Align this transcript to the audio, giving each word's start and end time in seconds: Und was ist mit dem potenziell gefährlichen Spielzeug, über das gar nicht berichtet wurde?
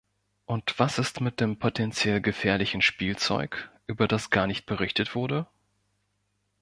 Und 0.47 0.79
was 0.79 0.97
ist 0.97 1.21
mit 1.21 1.39
dem 1.39 1.59
potenziell 1.59 2.21
gefährlichen 2.21 2.81
Spielzeug, 2.81 3.69
über 3.85 4.07
das 4.07 4.31
gar 4.31 4.47
nicht 4.47 4.65
berichtet 4.65 5.13
wurde? 5.13 5.45